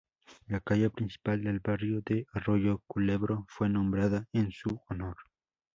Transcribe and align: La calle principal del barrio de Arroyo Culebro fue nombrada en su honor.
La 0.47 0.59
calle 0.61 0.89
principal 0.89 1.43
del 1.43 1.59
barrio 1.59 2.01
de 2.03 2.25
Arroyo 2.33 2.81
Culebro 2.87 3.45
fue 3.47 3.69
nombrada 3.69 4.25
en 4.33 4.51
su 4.51 4.81
honor. 4.89 5.15